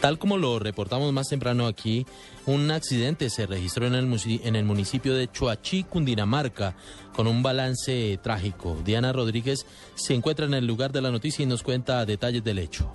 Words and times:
Tal 0.00 0.18
como 0.18 0.36
lo 0.36 0.58
reportamos 0.58 1.12
más 1.14 1.28
temprano 1.28 1.66
aquí, 1.66 2.04
un 2.44 2.70
accidente 2.70 3.30
se 3.30 3.46
registró 3.46 3.86
en 3.86 3.94
el, 3.94 4.64
municipio 4.64 5.14
de 5.14 5.30
Chuachi, 5.30 5.84
Cundinamarca, 5.84 6.76
con 7.14 7.26
un 7.26 7.42
balance 7.42 8.18
trágico. 8.22 8.76
Diana 8.84 9.14
Rodríguez 9.14 9.64
se 9.94 10.12
encuentra 10.12 10.44
en 10.44 10.52
el 10.52 10.66
lugar 10.66 10.92
de 10.92 11.00
la 11.00 11.10
noticia 11.10 11.42
y 11.42 11.46
nos 11.46 11.62
cuenta 11.62 12.04
detalles 12.04 12.44
del 12.44 12.58
hecho. 12.58 12.92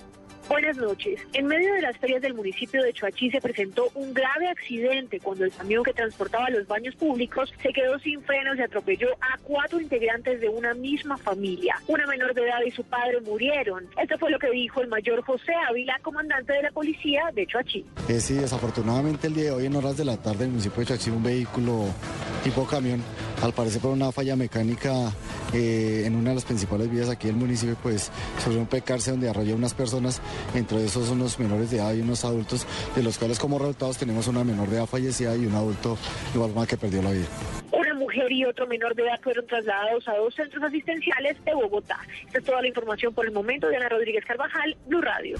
Buenas 0.49 0.77
noches. 0.77 1.19
En 1.33 1.45
medio 1.45 1.71
de 1.75 1.81
las 1.83 1.95
ferias 1.97 2.23
del 2.23 2.33
municipio 2.33 2.81
de 2.81 2.91
Choachí 2.91 3.29
se 3.29 3.39
presentó 3.39 3.91
un 3.93 4.15
grave 4.15 4.47
accidente 4.47 5.19
cuando 5.19 5.45
el 5.45 5.51
camión 5.51 5.83
que 5.83 5.93
transportaba 5.93 6.49
los 6.49 6.67
baños 6.67 6.95
públicos 6.95 7.53
se 7.61 7.71
quedó 7.71 7.99
sin 7.99 8.19
frenos 8.23 8.57
y 8.57 8.63
atropelló 8.63 9.09
a 9.21 9.37
cuatro 9.43 9.79
integrantes 9.79 10.41
de 10.41 10.49
una 10.49 10.73
misma 10.73 11.17
familia. 11.17 11.75
Una 11.85 12.07
menor 12.07 12.33
de 12.33 12.41
edad 12.41 12.61
y 12.65 12.71
su 12.71 12.83
padre 12.83 13.21
murieron. 13.21 13.85
Esto 14.01 14.17
fue 14.17 14.31
lo 14.31 14.39
que 14.39 14.49
dijo 14.49 14.81
el 14.81 14.87
mayor 14.87 15.21
José 15.21 15.53
Ávila, 15.69 15.99
comandante 16.01 16.53
de 16.53 16.63
la 16.63 16.71
policía 16.71 17.29
de 17.35 17.45
Choachí. 17.45 17.85
Eh, 18.07 18.19
sí, 18.19 18.33
desafortunadamente 18.33 19.27
el 19.27 19.35
día 19.35 19.43
de 19.45 19.51
hoy 19.51 19.65
en 19.67 19.75
horas 19.75 19.97
de 19.97 20.05
la 20.05 20.17
tarde 20.17 20.45
en 20.45 20.45
el 20.45 20.49
municipio 20.49 20.79
de 20.79 20.85
Choachí 20.87 21.11
un 21.11 21.21
vehículo 21.21 21.85
tipo 22.43 22.65
camión, 22.65 23.03
al 23.43 23.53
parecer 23.53 23.81
por 23.81 23.91
una 23.91 24.11
falla 24.11 24.35
mecánica 24.35 25.13
eh, 25.53 26.03
en 26.05 26.15
una 26.15 26.29
de 26.29 26.35
las 26.35 26.45
principales 26.45 26.89
vías 26.89 27.09
aquí 27.09 27.27
del 27.27 27.35
municipio, 27.35 27.75
pues 27.81 28.11
sobre 28.43 28.57
un 28.57 28.67
pecarse 28.67 29.11
donde 29.11 29.29
arrolla 29.29 29.55
unas 29.55 29.73
personas 29.73 30.21
entre 30.53 30.83
esos 30.83 31.09
unos 31.09 31.39
menores 31.39 31.71
de 31.71 31.77
edad 31.77 31.93
y 31.93 32.01
unos 32.01 32.25
adultos, 32.25 32.65
de 32.95 33.03
los 33.03 33.17
cuales 33.17 33.39
como 33.39 33.57
resultados 33.59 33.97
tenemos 33.97 34.27
una 34.27 34.43
menor 34.43 34.69
de 34.69 34.77
edad 34.77 34.85
fallecida 34.85 35.35
y 35.35 35.45
un 35.45 35.55
adulto 35.55 35.97
igual 36.33 36.53
más 36.53 36.67
que 36.67 36.77
perdió 36.77 37.01
la 37.01 37.11
vida. 37.11 37.27
Una 37.71 37.93
mujer 37.93 38.31
y 38.31 38.45
otro 38.45 38.67
menor 38.67 38.95
de 38.95 39.03
edad 39.03 39.19
fueron 39.21 39.45
trasladados 39.47 40.07
a 40.07 40.15
dos 40.15 40.33
centros 40.35 40.63
asistenciales 40.63 41.43
de 41.43 41.53
Bogotá. 41.53 41.99
Esta 42.25 42.39
es 42.39 42.43
toda 42.43 42.61
la 42.61 42.67
información 42.67 43.13
por 43.13 43.25
el 43.25 43.31
momento. 43.31 43.69
Diana 43.69 43.89
Rodríguez 43.89 44.25
Carvajal, 44.25 44.75
Blue 44.87 45.01
Radio. 45.01 45.37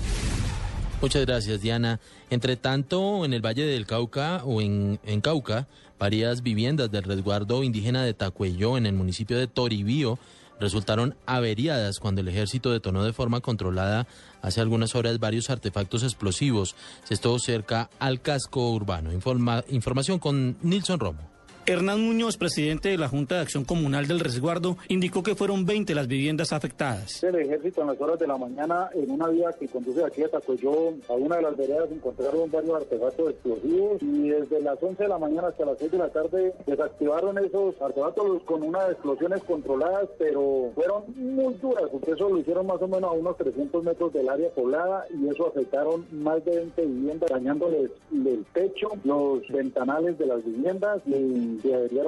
Muchas 1.01 1.25
gracias, 1.25 1.61
Diana. 1.61 2.01
Entre 2.29 2.57
tanto, 2.57 3.23
en 3.23 3.33
el 3.33 3.45
Valle 3.45 3.65
del 3.65 3.85
Cauca 3.85 4.43
o 4.43 4.59
en, 4.59 4.99
en 5.05 5.21
Cauca, 5.21 5.67
varias 5.97 6.43
viviendas 6.43 6.91
del 6.91 7.03
resguardo 7.03 7.63
indígena 7.63 8.03
de 8.03 8.13
Tacuello, 8.13 8.77
en 8.77 8.85
el 8.85 8.93
municipio 8.93 9.37
de 9.37 9.47
Toribío, 9.47 10.19
resultaron 10.59 11.15
averiadas 11.25 11.99
cuando 11.99 12.19
el 12.19 12.27
ejército 12.27 12.71
detonó 12.71 13.05
de 13.05 13.13
forma 13.13 13.39
controlada 13.39 14.07
hace 14.41 14.59
algunas 14.59 14.93
horas 14.93 15.19
varios 15.19 15.49
artefactos 15.49 16.03
explosivos. 16.03 16.75
Esto 17.09 17.39
cerca 17.39 17.89
al 17.99 18.21
casco 18.21 18.69
urbano. 18.69 19.11
información 19.13 20.19
con 20.19 20.57
Nilson 20.61 20.99
Romo. 20.99 21.38
Hernán 21.69 22.01
Muñoz, 22.01 22.35
presidente 22.35 22.89
de 22.89 22.97
la 22.97 23.07
Junta 23.07 23.35
de 23.35 23.41
Acción 23.41 23.63
Comunal 23.63 24.07
del 24.07 24.19
Resguardo, 24.19 24.77
indicó 24.87 25.21
que 25.21 25.35
fueron 25.35 25.67
20 25.67 25.93
las 25.93 26.07
viviendas 26.07 26.51
afectadas. 26.51 27.23
El 27.23 27.35
ejército 27.35 27.81
en 27.81 27.87
las 27.87 28.01
horas 28.01 28.17
de 28.17 28.25
la 28.25 28.37
mañana, 28.37 28.89
en 28.95 29.11
una 29.11 29.27
vía 29.27 29.51
que 29.53 29.67
conduce 29.67 30.03
aquí 30.03 30.23
a 30.23 30.29
Tacuelló, 30.29 30.95
a 31.07 31.13
una 31.13 31.35
de 31.35 31.43
las 31.43 31.55
veredas, 31.55 31.91
encontraron 31.91 32.49
varios 32.49 32.75
artefactos 32.75 33.29
explosivos 33.29 34.01
y 34.01 34.29
desde 34.29 34.63
las 34.63 34.81
11 34.81 35.03
de 35.03 35.09
la 35.09 35.19
mañana 35.19 35.49
hasta 35.49 35.63
las 35.63 35.77
6 35.77 35.91
de 35.91 35.97
la 35.99 36.09
tarde 36.09 36.53
desactivaron 36.65 37.37
esos 37.37 37.79
artefactos 37.79 38.41
con 38.45 38.63
unas 38.63 38.89
explosiones 38.89 39.43
controladas, 39.43 40.09
pero 40.17 40.71
fueron 40.73 41.03
muy 41.17 41.53
duras, 41.53 41.83
porque 41.91 42.13
eso 42.13 42.29
lo 42.29 42.39
hicieron 42.39 42.65
más 42.65 42.81
o 42.81 42.87
menos 42.87 43.11
a 43.11 43.13
unos 43.13 43.37
300 43.37 43.83
metros 43.83 44.11
del 44.11 44.27
área 44.27 44.49
poblada 44.49 45.05
y 45.13 45.27
eso 45.27 45.47
afectaron 45.47 46.07
más 46.11 46.43
de 46.45 46.55
20 46.61 46.83
viviendas, 46.83 47.29
dañándoles 47.29 47.91
el 48.11 48.43
techo, 48.53 48.89
los 49.03 49.47
ventanales 49.49 50.17
de 50.17 50.25
las 50.25 50.43
viviendas 50.43 51.03
y 51.05 51.58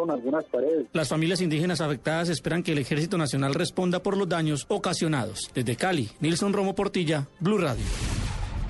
algunas 0.10 0.46
paredes. 0.46 0.88
Las 0.94 1.10
familias 1.10 1.42
indígenas 1.42 1.82
afectadas 1.82 2.30
esperan 2.30 2.64
que 2.64 2.72
el 2.72 2.80
Ejército 2.80 3.18
Nacional 3.18 3.54
responda 3.54 4.02
por 4.02 4.18
los 4.18 4.28
daños 4.28 4.66
ocasionados. 4.68 5.52
Desde 5.54 5.76
Cali, 5.76 6.10
Nilson 6.20 6.54
Romo 6.54 6.76
Portilla, 6.76 7.28
Blue 7.40 7.58
Radio. 7.58 7.84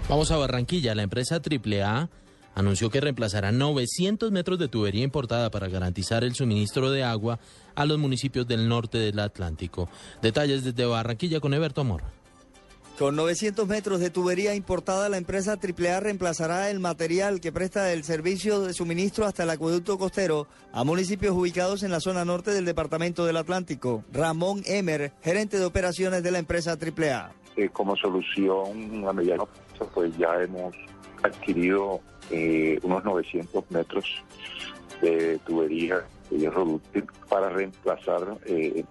Vamos 0.10 0.32
a 0.32 0.38
Barranquilla. 0.38 0.96
La 0.96 1.04
empresa 1.04 1.40
AAA 1.40 2.10
anunció 2.56 2.90
que 2.90 3.02
reemplazará 3.02 3.52
900 3.52 4.32
metros 4.32 4.60
de 4.60 4.68
tubería 4.68 5.04
importada 5.04 5.50
para 5.52 5.68
garantizar 5.70 6.24
el 6.24 6.36
suministro 6.36 6.92
de 6.92 7.04
agua 7.04 7.40
a 7.76 7.86
los 7.86 7.98
municipios 7.98 8.48
del 8.48 8.68
norte 8.68 8.98
del 8.98 9.20
Atlántico. 9.20 9.90
Detalles 10.22 10.64
desde 10.64 10.86
Barranquilla 10.86 11.40
con 11.40 11.54
Eberto 11.54 11.82
Amor. 11.82 12.04
Con 13.02 13.16
900 13.16 13.68
metros 13.68 14.00
de 14.00 14.12
tubería 14.12 14.54
importada, 14.54 15.10
la 15.10 15.18
empresa 15.18 15.58
AAA 15.58 16.02
reemplazará 16.02 16.70
el 16.70 16.80
material 16.80 17.42
que 17.42 17.52
presta 17.52 17.92
el 17.94 18.04
servicio 18.04 18.62
de 18.62 18.74
suministro 18.74 19.26
hasta 19.26 19.42
el 19.42 19.50
acueducto 19.50 19.98
costero 19.98 20.46
a 20.72 20.84
municipios 20.84 21.36
ubicados 21.36 21.82
en 21.82 21.90
la 21.90 22.00
zona 22.00 22.26
norte 22.26 22.52
del 22.52 22.64
departamento 22.64 23.26
del 23.26 23.38
Atlántico. 23.38 24.04
Ramón 24.14 24.62
Emer, 24.68 25.14
gerente 25.24 25.58
de 25.58 25.66
operaciones 25.66 26.22
de 26.22 26.30
la 26.30 26.38
empresa 26.38 26.78
AAA. 26.80 27.32
Eh, 27.56 27.70
como 27.70 27.96
solución 27.96 29.04
a 29.08 29.14
mediano 29.14 29.48
plazo, 29.48 29.92
pues 29.96 30.16
ya 30.16 30.40
hemos 30.40 30.76
adquirido 31.24 32.02
eh, 32.30 32.78
unos 32.84 33.04
900 33.04 33.64
metros 33.72 34.06
de 35.02 35.40
tubería 35.40 36.06
de 36.30 36.38
hierro 36.38 36.80
para 37.28 37.50
reemplazar 37.50 38.38
eh, 38.46 38.86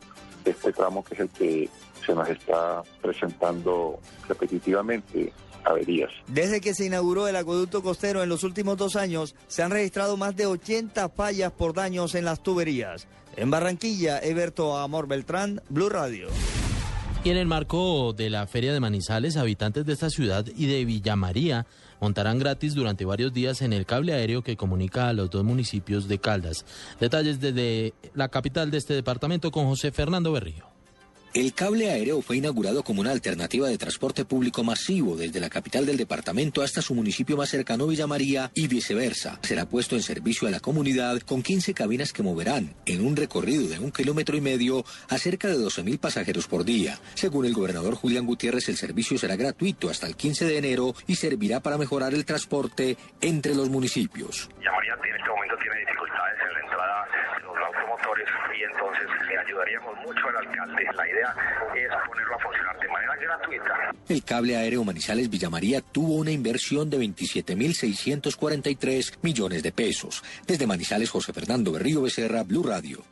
este 0.45 0.73
tramo 0.73 1.05
que 1.05 1.15
es 1.15 1.21
el 1.21 1.29
que 1.31 1.69
se 2.05 2.15
nos 2.15 2.29
está 2.29 2.83
presentando 3.03 4.01
repetitivamente 4.29 5.33
averías. 5.65 6.11
Desde 6.27 6.61
que 6.61 6.75
se 6.75 6.87
inauguró 6.87 7.29
el 7.29 7.37
acueducto 7.37 7.83
costero 7.83 8.23
en 8.23 8.29
los 8.29 8.45
últimos 8.45 8.77
dos 8.77 8.97
años, 8.97 9.35
se 9.47 9.63
han 9.63 9.71
registrado 9.71 10.17
más 10.17 10.37
de 10.37 10.47
80 10.47 11.09
fallas 11.11 11.53
por 11.53 11.75
daños 11.75 12.15
en 12.15 12.25
las 12.25 12.43
tuberías. 12.43 13.07
En 13.37 13.51
Barranquilla, 13.51 14.19
Eberto 14.21 14.77
Amor 14.77 15.07
Beltrán, 15.07 15.63
Blue 15.69 15.89
Radio. 15.89 16.29
Y 17.23 17.29
en 17.29 17.37
el 17.37 17.47
marco 17.47 18.15
de 18.15 18.31
la 18.31 18.47
Feria 18.47 18.73
de 18.73 18.81
Manizales, 18.81 19.37
habitantes 19.37 19.85
de 19.85 19.93
esta 19.93 20.09
ciudad 20.09 20.47
y 20.57 20.67
de 20.67 20.87
Villa 20.87 21.17
María 21.17 21.67
montarán 22.01 22.39
gratis 22.39 22.75
durante 22.75 23.05
varios 23.05 23.35
días 23.35 23.61
en 23.61 23.75
el 23.75 23.85
cable 23.85 24.15
aéreo 24.15 24.43
que 24.43 24.57
comunica 24.57 25.09
a 25.09 25.13
los 25.13 25.29
dos 25.29 25.45
municipios 25.45 26.09
de 26.09 26.19
Caldas. 26.19 26.65
Detalles 26.99 27.39
desde 27.39 27.93
la 28.15 28.29
capital 28.29 28.71
de 28.71 28.79
este 28.79 28.95
departamento 28.95 29.51
con 29.51 29.67
José 29.67 29.93
Fernando 29.93 30.33
Berrío. 30.33 30.80
El 31.33 31.55
cable 31.55 31.89
aéreo 31.89 32.23
fue 32.23 32.39
inaugurado 32.39 32.83
como 32.83 33.01
una 33.01 33.13
alternativa 33.13 33.69
de 33.69 33.79
transporte 33.79 34.25
público 34.25 34.65
masivo 34.65 35.15
desde 35.17 35.39
la 35.39 35.49
capital 35.49 35.87
del 35.87 35.97
departamento 35.97 36.61
hasta 36.61 36.83
su 36.83 36.93
municipio 36.93 37.37
más 37.37 37.51
cercano, 37.51 37.87
Villa 37.87 38.09
María, 38.09 38.51
y 38.53 38.67
viceversa. 38.67 39.39
Será 39.43 39.65
puesto 39.65 39.95
en 39.95 40.03
servicio 40.03 40.49
a 40.49 40.51
la 40.51 40.59
comunidad 40.59 41.21
con 41.21 41.45
15 41.45 41.73
cabinas 41.73 42.13
que 42.13 42.25
moverán, 42.25 42.75
en 42.85 43.07
un 43.07 43.15
recorrido 43.15 43.69
de 43.69 43.79
un 43.79 43.93
kilómetro 43.93 44.37
y 44.37 44.41
medio, 44.41 44.85
a 45.09 45.19
cerca 45.19 45.47
de 45.47 45.55
12.000 45.55 46.01
pasajeros 46.01 46.49
por 46.49 46.65
día. 46.65 46.99
Según 47.15 47.47
el 47.47 47.55
gobernador 47.55 47.95
Julián 47.95 48.27
Gutiérrez, 48.27 48.69
el 48.69 48.77
servicio 48.77 49.17
será 49.17 49.37
gratuito 49.37 49.89
hasta 49.89 50.09
el 50.09 50.17
15 50.17 50.47
de 50.47 50.59
enero 50.59 50.97
y 51.07 51.15
servirá 51.15 51.61
para 51.61 51.79
mejorar 51.79 52.13
el 52.13 52.25
transporte 52.25 52.97
entre 53.21 53.55
los 53.55 53.71
municipios. 53.71 54.49
Villa 54.59 54.73
María 54.73 54.95
en 54.95 55.15
este 55.15 55.31
momento 55.31 55.57
tiene 55.63 55.79
dificultades 55.79 56.39
en 56.43 56.55
la 56.55 56.61
entrada 56.61 57.07
de 57.07 57.43
los 57.45 57.57
automotores 57.57 58.29
y 58.59 58.65
entonces 58.65 59.07
le 59.29 59.39
ayudaríamos 59.39 59.95
mucho 60.05 60.29
al 60.29 60.37
alcalde. 60.37 60.91
Es 61.21 62.09
ponerlo 62.09 62.35
a 62.35 62.39
funcionar 62.39 62.81
de 62.81 62.89
manera 62.89 63.15
gratuita. 63.17 63.93
El 64.09 64.25
cable 64.25 64.57
aéreo 64.57 64.83
Manizales 64.85 65.29
Villamaría 65.31 65.81
tuvo 65.81 66.17
una 66.17 66.31
inversión 66.31 66.91
de 66.91 66.99
27.643 66.99 69.15
millones 69.23 69.63
de 69.63 69.73
pesos. 69.73 70.23
Desde 70.47 70.67
Manizales, 70.67 71.09
José 71.11 71.33
Fernando 71.33 71.73
Berrío 71.73 72.03
Becerra, 72.03 72.43
Blue 72.43 72.63
Radio. 72.63 73.03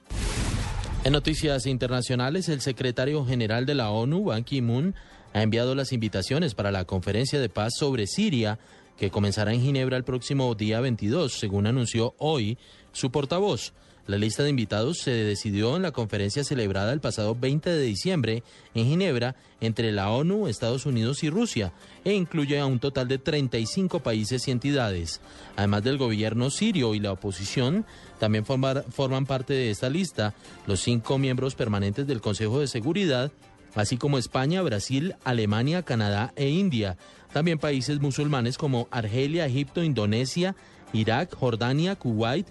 En 1.04 1.12
noticias 1.12 1.66
internacionales, 1.66 2.48
el 2.48 2.60
secretario 2.60 3.24
general 3.24 3.66
de 3.66 3.74
la 3.74 3.90
ONU, 3.90 4.24
Ban 4.24 4.44
Ki-moon, 4.44 4.94
ha 5.32 5.42
enviado 5.42 5.74
las 5.74 5.92
invitaciones 5.92 6.54
para 6.54 6.72
la 6.72 6.84
conferencia 6.84 7.40
de 7.40 7.48
paz 7.48 7.72
sobre 7.78 8.06
Siria 8.06 8.58
que 8.96 9.10
comenzará 9.10 9.54
en 9.54 9.62
Ginebra 9.62 9.96
el 9.96 10.04
próximo 10.04 10.54
día 10.54 10.80
22, 10.80 11.38
según 11.38 11.66
anunció 11.66 12.14
hoy 12.18 12.58
su 12.92 13.10
portavoz. 13.12 13.72
La 14.08 14.16
lista 14.16 14.42
de 14.42 14.48
invitados 14.48 15.00
se 15.00 15.10
decidió 15.10 15.76
en 15.76 15.82
la 15.82 15.92
conferencia 15.92 16.42
celebrada 16.42 16.94
el 16.94 17.00
pasado 17.00 17.36
20 17.38 17.68
de 17.68 17.82
diciembre 17.82 18.42
en 18.74 18.86
Ginebra 18.86 19.36
entre 19.60 19.92
la 19.92 20.08
ONU, 20.10 20.48
Estados 20.48 20.86
Unidos 20.86 21.22
y 21.24 21.28
Rusia 21.28 21.74
e 22.06 22.14
incluye 22.14 22.58
a 22.58 22.64
un 22.64 22.78
total 22.78 23.06
de 23.06 23.18
35 23.18 24.00
países 24.00 24.48
y 24.48 24.50
entidades. 24.50 25.20
Además 25.56 25.84
del 25.84 25.98
gobierno 25.98 26.48
sirio 26.48 26.94
y 26.94 27.00
la 27.00 27.12
oposición, 27.12 27.84
también 28.18 28.46
forman 28.46 29.26
parte 29.26 29.52
de 29.52 29.70
esta 29.70 29.90
lista 29.90 30.34
los 30.66 30.80
cinco 30.80 31.18
miembros 31.18 31.54
permanentes 31.54 32.06
del 32.06 32.22
Consejo 32.22 32.60
de 32.60 32.66
Seguridad, 32.66 33.30
así 33.74 33.98
como 33.98 34.16
España, 34.16 34.62
Brasil, 34.62 35.16
Alemania, 35.22 35.82
Canadá 35.82 36.32
e 36.34 36.48
India, 36.48 36.96
también 37.34 37.58
países 37.58 38.00
musulmanes 38.00 38.56
como 38.56 38.88
Argelia, 38.90 39.44
Egipto, 39.44 39.84
Indonesia, 39.84 40.56
Irak, 40.94 41.34
Jordania, 41.36 41.94
Kuwait, 41.96 42.46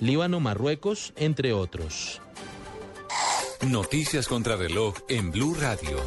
Líbano, 0.00 0.40
Marruecos, 0.40 1.12
entre 1.16 1.52
otros. 1.52 2.20
Noticias 3.66 4.26
contra 4.26 4.56
reloj 4.56 4.94
en 5.08 5.30
Blue 5.30 5.54
Radio. 5.54 5.98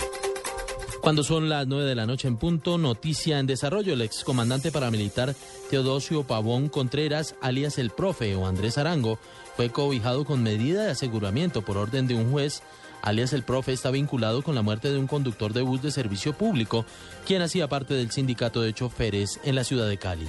Cuando 1.01 1.23
son 1.23 1.47
las 1.47 1.67
9 1.67 1.85
de 1.85 1.95
la 1.95 2.07
noche 2.07 2.27
en 2.27 2.37
punto, 2.37 2.79
noticia 2.79 3.37
en 3.37 3.45
desarrollo. 3.45 3.93
El 3.93 4.01
excomandante 4.01 4.71
paramilitar 4.71 5.35
Teodosio 5.69 6.23
Pavón 6.23 6.69
Contreras, 6.69 7.35
alias 7.41 7.77
el 7.77 7.91
profe 7.91 8.35
o 8.35 8.47
Andrés 8.47 8.79
Arango, 8.79 9.19
fue 9.55 9.69
cobijado 9.69 10.25
con 10.25 10.41
medida 10.41 10.85
de 10.85 10.91
aseguramiento 10.91 11.61
por 11.61 11.77
orden 11.77 12.07
de 12.07 12.15
un 12.15 12.31
juez. 12.31 12.63
Alias 13.03 13.33
el 13.33 13.43
profe 13.43 13.73
está 13.73 13.91
vinculado 13.91 14.41
con 14.41 14.55
la 14.55 14.61
muerte 14.61 14.89
de 14.89 14.97
un 14.97 15.07
conductor 15.07 15.53
de 15.53 15.61
bus 15.61 15.83
de 15.83 15.91
servicio 15.91 16.33
público, 16.33 16.85
quien 17.27 17.41
hacía 17.41 17.67
parte 17.67 17.93
del 17.93 18.09
sindicato 18.09 18.61
de 18.61 18.73
choferes 18.73 19.39
en 19.43 19.55
la 19.55 19.65
ciudad 19.65 19.87
de 19.87 19.97
Cali. 19.97 20.27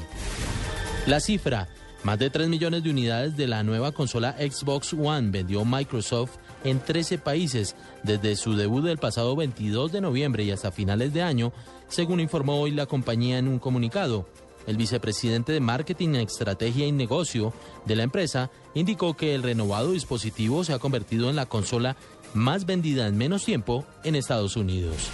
La 1.07 1.21
cifra, 1.21 1.69
más 2.05 2.19
de 2.19 2.31
3 2.31 2.49
millones 2.49 2.85
de 2.85 2.91
unidades 2.91 3.37
de 3.37 3.49
la 3.49 3.63
nueva 3.63 3.93
consola 3.93 4.37
Xbox 4.39 4.93
One 4.93 5.31
vendió 5.31 5.65
Microsoft 5.65 6.37
en 6.63 6.79
13 6.79 7.19
países 7.19 7.75
desde 8.03 8.37
su 8.37 8.55
debut 8.55 8.85
del 8.85 8.99
pasado 8.99 9.35
22 9.35 9.91
de 9.91 10.03
noviembre 10.03 10.45
y 10.45 10.51
hasta 10.51 10.71
finales 10.71 11.15
de 11.15 11.23
año, 11.23 11.53
según 11.89 12.21
informó 12.21 12.61
hoy 12.61 12.73
la 12.73 12.87
compañía 12.87 13.39
en 13.39 13.49
un 13.49 13.59
comunicado. 13.59 14.29
El 14.67 14.77
vicepresidente 14.77 15.53
de 15.53 15.61
Marketing, 15.61 16.15
Estrategia 16.17 16.87
y 16.87 16.93
Negocio 16.93 17.53
de 17.87 17.97
la 17.97 18.03
empresa 18.03 18.51
indicó 18.75 19.15
que 19.15 19.35
el 19.35 19.43
renovado 19.43 19.93
dispositivo 19.93 20.63
se 20.63 20.75
ha 20.75 20.79
convertido 20.79 21.31
en 21.31 21.37
la 21.37 21.47
consola 21.47 21.97
más 22.35 22.67
vendida 22.67 23.07
en 23.07 23.17
menos 23.17 23.45
tiempo 23.45 23.87
en 24.05 24.15
Estados 24.15 24.57
Unidos. 24.57 25.11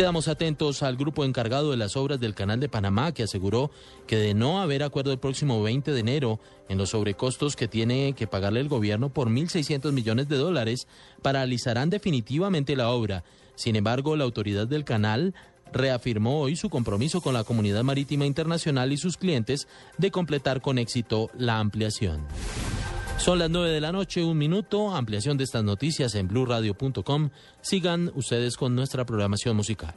Quedamos 0.00 0.28
atentos 0.28 0.82
al 0.82 0.96
grupo 0.96 1.26
encargado 1.26 1.72
de 1.72 1.76
las 1.76 1.94
obras 1.94 2.18
del 2.18 2.34
Canal 2.34 2.58
de 2.58 2.70
Panamá 2.70 3.12
que 3.12 3.24
aseguró 3.24 3.70
que 4.06 4.16
de 4.16 4.32
no 4.32 4.62
haber 4.62 4.82
acuerdo 4.82 5.12
el 5.12 5.18
próximo 5.18 5.62
20 5.62 5.92
de 5.92 6.00
enero 6.00 6.40
en 6.70 6.78
los 6.78 6.88
sobrecostos 6.88 7.54
que 7.54 7.68
tiene 7.68 8.14
que 8.14 8.26
pagarle 8.26 8.60
el 8.60 8.70
gobierno 8.70 9.10
por 9.10 9.28
1.600 9.28 9.92
millones 9.92 10.26
de 10.30 10.38
dólares, 10.38 10.88
paralizarán 11.20 11.90
definitivamente 11.90 12.76
la 12.76 12.88
obra. 12.88 13.24
Sin 13.56 13.76
embargo, 13.76 14.16
la 14.16 14.24
autoridad 14.24 14.66
del 14.66 14.86
canal 14.86 15.34
reafirmó 15.70 16.40
hoy 16.40 16.56
su 16.56 16.70
compromiso 16.70 17.20
con 17.20 17.34
la 17.34 17.44
comunidad 17.44 17.84
marítima 17.84 18.24
internacional 18.24 18.92
y 18.92 18.96
sus 18.96 19.18
clientes 19.18 19.68
de 19.98 20.10
completar 20.10 20.62
con 20.62 20.78
éxito 20.78 21.28
la 21.36 21.58
ampliación. 21.58 22.26
Son 23.20 23.38
las 23.38 23.50
9 23.50 23.68
de 23.68 23.82
la 23.82 23.92
noche, 23.92 24.24
un 24.24 24.38
minuto. 24.38 24.94
Ampliación 24.96 25.36
de 25.36 25.44
estas 25.44 25.62
noticias 25.62 26.14
en 26.14 26.26
blurradio.com. 26.26 27.28
Sigan 27.60 28.10
ustedes 28.14 28.56
con 28.56 28.74
nuestra 28.74 29.04
programación 29.04 29.56
musical. 29.56 29.94